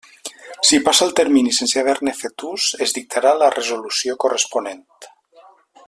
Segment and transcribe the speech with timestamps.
[0.69, 4.85] Si passa el termini sense haver-ne fet ús, es dictarà la resolució corresponent.